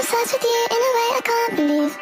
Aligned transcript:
obsessed 0.00 0.32
with 0.32 0.42
you 0.42 0.60
in 0.72 0.80
a 0.88 0.92
way 0.96 1.08
I 1.12 1.20
can't 1.22 1.56
believe. 1.60 1.92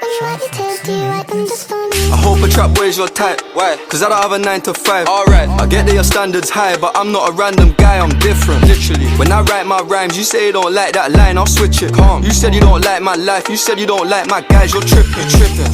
When 0.00 0.10
you 0.14 0.20
write 0.22 0.38
your 0.38 0.50
tears, 0.50 0.80
do 0.86 0.92
you 0.92 1.06
write 1.10 1.26
them 1.26 1.42
just 1.46 1.68
for 1.68 1.74
me? 1.74 1.98
I 2.14 2.16
hope 2.22 2.38
a 2.38 2.48
trap 2.48 2.70
boy's 2.74 2.96
your 2.96 3.08
type. 3.08 3.40
Why? 3.52 3.76
Cause 3.90 4.02
I 4.02 4.08
don't 4.08 4.22
have 4.22 4.30
a 4.30 4.38
9 4.38 4.60
to 4.62 4.74
5. 4.74 5.08
Alright. 5.08 5.48
I 5.48 5.66
get 5.66 5.86
that 5.86 5.94
your 5.94 6.04
standards 6.04 6.50
high, 6.50 6.76
but 6.76 6.96
I'm 6.96 7.10
not 7.10 7.30
a 7.30 7.32
random 7.32 7.74
guy, 7.78 7.98
I'm 7.98 8.16
different. 8.20 8.62
Literally. 8.62 9.10
When 9.18 9.32
I 9.32 9.40
write 9.42 9.66
my 9.66 9.80
rhymes, 9.80 10.16
you 10.16 10.22
say 10.22 10.46
you 10.46 10.52
don't 10.52 10.72
like 10.72 10.92
that 10.94 11.10
line, 11.10 11.36
I'll 11.36 11.46
switch 11.46 11.82
it. 11.82 11.92
Calm. 11.94 12.22
You 12.22 12.30
said 12.30 12.54
you 12.54 12.60
don't 12.60 12.84
like 12.84 13.02
my 13.02 13.16
life, 13.16 13.48
you 13.48 13.56
said 13.56 13.80
you 13.80 13.86
don't 13.86 14.08
like 14.08 14.28
my 14.28 14.40
guys, 14.42 14.72
you're 14.72 14.82
tripping, 14.82 15.28
tripping. 15.34 15.72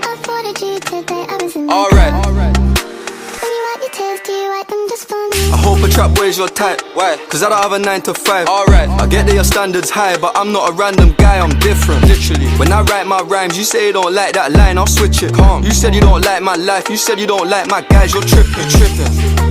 I 0.00 0.16
thought 0.24 0.60
you 0.62 0.80
today, 0.80 1.26
I 1.28 1.36
was 1.42 1.54
in 1.56 1.68
Alright. 1.68 2.14
When 2.24 3.52
you 3.52 3.60
write 3.68 3.80
your 3.84 3.92
tears, 3.92 4.20
do 4.24 4.32
you 4.32 4.48
write 4.48 4.68
them 4.68 4.88
just 4.88 5.08
for 5.10 5.19
me? 5.80 5.86
I 5.86 5.90
hope 5.90 5.90
a 5.90 5.94
trap 5.94 6.16
boy's 6.16 6.38
your 6.38 6.48
type. 6.48 6.80
Why? 6.94 7.16
Cause 7.28 7.42
I 7.42 7.48
don't 7.48 7.62
have 7.62 7.72
a 7.72 7.78
9 7.78 8.02
to 8.02 8.14
5. 8.14 8.48
Alright. 8.48 8.88
I 8.88 9.06
get 9.06 9.26
that 9.26 9.34
your 9.34 9.44
standards 9.44 9.90
high, 9.90 10.16
but 10.18 10.36
I'm 10.36 10.52
not 10.52 10.70
a 10.70 10.72
random 10.72 11.12
guy, 11.16 11.38
I'm 11.38 11.58
different. 11.60 12.04
Literally. 12.04 12.48
When 12.58 12.72
I 12.72 12.82
write 12.82 13.06
my 13.06 13.20
rhymes, 13.22 13.56
you 13.56 13.64
say 13.64 13.86
you 13.86 13.92
don't 13.92 14.14
like 14.14 14.34
that 14.34 14.52
line, 14.52 14.78
I'll 14.78 14.86
switch 14.86 15.22
it. 15.22 15.34
Calm. 15.34 15.64
You 15.64 15.72
said 15.72 15.94
you 15.94 16.00
don't 16.00 16.24
like 16.24 16.42
my 16.42 16.56
life, 16.56 16.88
you 16.88 16.96
said 16.96 17.18
you 17.18 17.26
don't 17.26 17.48
like 17.48 17.68
my 17.68 17.82
guys, 17.82 18.12
you're 18.12 18.22
tripping, 18.22 18.68
tripping. 18.68 19.50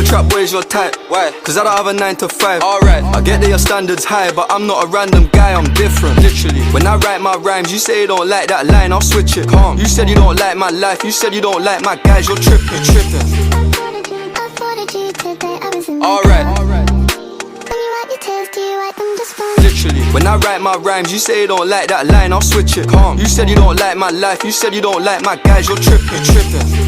A 0.00 0.04
trap 0.04 0.28
boy's 0.30 0.52
your 0.52 0.62
type. 0.62 0.96
Why? 1.08 1.32
Cause 1.44 1.56
I 1.56 1.64
don't 1.64 1.76
have 1.76 1.86
a 1.86 1.92
9 1.92 2.16
to 2.16 2.28
5. 2.28 2.62
Alright. 2.62 3.04
I 3.04 3.20
get 3.20 3.40
that 3.40 3.48
your 3.48 3.58
standards 3.58 4.04
high, 4.04 4.32
but 4.32 4.50
I'm 4.50 4.66
not 4.66 4.84
a 4.84 4.86
random 4.88 5.28
guy, 5.32 5.52
I'm 5.52 5.72
different. 5.74 6.16
Literally. 6.22 6.62
When 6.72 6.86
I 6.86 6.96
write 6.96 7.20
my 7.20 7.34
rhymes, 7.36 7.72
you 7.72 7.78
say 7.78 8.02
you 8.02 8.06
don't 8.06 8.28
like 8.28 8.48
that 8.48 8.66
line, 8.66 8.92
I'll 8.92 9.00
switch 9.00 9.36
it. 9.36 9.48
Calm. 9.48 9.78
You 9.78 9.86
said 9.86 10.08
you 10.08 10.14
don't 10.14 10.38
like 10.38 10.56
my 10.56 10.70
life, 10.70 11.04
you 11.04 11.10
said 11.10 11.34
you 11.34 11.40
don't 11.40 11.62
like 11.62 11.82
my 11.84 11.96
guys, 11.96 12.28
you're 12.28 12.36
tripping, 12.36 12.82
tripping. 12.84 13.60
You 14.90 15.12
today, 15.12 15.58
I 15.62 15.70
was 15.74 15.88
Alright. 15.88 16.46
When 16.58 17.78
you 17.78 17.90
write 17.94 18.08
your 18.08 18.18
tears, 18.18 18.48
do 18.48 18.60
you 18.60 18.78
write 18.80 18.96
them 18.96 19.14
just 19.18 19.34
for 19.34 19.44
me? 19.44 19.68
Literally. 19.68 20.02
When 20.12 20.26
I 20.26 20.36
write 20.36 20.60
my 20.60 20.74
rhymes, 20.76 21.12
you 21.12 21.18
say 21.18 21.42
you 21.42 21.46
don't 21.46 21.68
like 21.68 21.88
that 21.88 22.06
line, 22.06 22.32
I'll 22.32 22.40
switch 22.40 22.76
it. 22.78 22.88
Calm. 22.88 23.18
You 23.18 23.26
said 23.26 23.48
you 23.48 23.56
don't 23.56 23.78
like 23.78 23.96
my 23.96 24.10
life, 24.10 24.42
you 24.44 24.50
said 24.50 24.74
you 24.74 24.80
don't 24.80 25.04
like 25.04 25.22
my 25.22 25.36
guys, 25.36 25.68
you're 25.68 25.76
tripping, 25.76 26.24
tripping. 26.24 26.79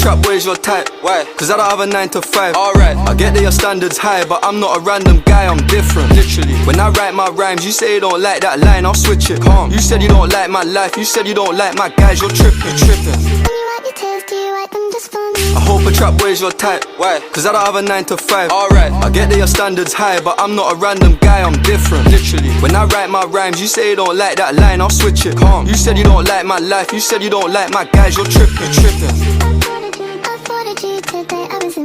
Trap 0.00 0.22
boy's 0.22 0.46
your 0.46 0.56
type. 0.56 0.88
Why? 1.02 1.24
Cause 1.36 1.50
I 1.50 1.56
don't 1.56 1.68
have 1.68 1.80
a 1.80 1.86
9 1.86 2.08
to 2.10 2.22
5. 2.22 2.56
Alright. 2.56 2.96
I 2.96 3.14
get 3.14 3.34
that 3.34 3.42
your 3.42 3.52
standards 3.52 3.98
high, 3.98 4.24
but 4.24 4.42
I'm 4.42 4.58
not 4.58 4.78
a 4.78 4.80
random 4.80 5.20
guy, 5.26 5.46
I'm 5.46 5.60
different. 5.66 6.10
Literally. 6.16 6.56
When 6.64 6.80
I 6.80 6.88
write 6.90 7.14
my 7.14 7.28
rhymes, 7.28 7.64
you 7.64 7.72
say 7.72 7.94
you 7.94 8.00
don't 8.00 8.22
like 8.22 8.40
that 8.40 8.60
line, 8.60 8.86
I'll 8.86 8.94
switch 8.94 9.30
it. 9.30 9.42
Calm. 9.42 9.70
You 9.70 9.78
said 9.78 10.02
you 10.02 10.08
don't 10.08 10.32
like 10.32 10.50
my 10.50 10.62
life, 10.62 10.96
you 10.96 11.04
said 11.04 11.28
you 11.28 11.34
don't 11.34 11.56
like 11.56 11.76
my 11.76 11.90
guys, 11.90 12.20
you're 12.20 12.30
tripping, 12.30 12.76
tripping. 12.80 13.20
You 13.20 13.60
write 13.68 13.84
your 13.84 13.92
tears, 13.92 14.24
do 14.24 14.34
you 14.36 14.52
write 14.54 14.70
them 14.70 14.88
just 14.90 15.12
for 15.12 15.20
me? 15.36 15.52
I 15.52 15.60
hope 15.60 15.84
a 15.84 15.92
trap 15.92 16.16
boy's 16.18 16.40
your 16.40 16.52
type. 16.52 16.84
Why? 16.96 17.20
Cause 17.32 17.44
I 17.44 17.52
don't 17.52 17.64
have 17.64 17.76
a 17.76 17.82
9 17.82 18.04
to 18.06 18.16
5. 18.16 18.50
Alright. 18.50 18.92
I 19.04 19.10
get 19.10 19.28
that 19.28 19.36
your 19.36 19.52
standards 19.52 19.92
high, 19.92 20.20
but 20.20 20.40
I'm 20.40 20.56
not 20.56 20.72
a 20.72 20.76
random 20.76 21.18
guy, 21.20 21.42
I'm 21.42 21.60
different. 21.62 22.08
Literally. 22.08 22.52
When 22.64 22.74
I 22.74 22.84
write 22.86 23.10
my 23.10 23.24
rhymes, 23.24 23.60
you 23.60 23.66
say 23.66 23.90
you 23.90 23.96
don't 23.96 24.16
like 24.16 24.36
that 24.36 24.54
line, 24.54 24.80
I'll 24.80 24.88
switch 24.88 25.26
it. 25.26 25.36
Calm. 25.36 25.66
You 25.66 25.74
said 25.74 25.98
you 25.98 26.04
don't 26.04 26.24
like 26.24 26.46
my 26.46 26.58
life, 26.58 26.90
you 26.92 27.00
said 27.00 27.22
you 27.22 27.28
don't 27.28 27.52
like 27.52 27.70
my 27.70 27.84
guys, 27.84 28.16
you're 28.16 28.24
tripping, 28.24 28.72
tripping. 28.72 29.79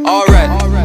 Alright. 0.05 0.84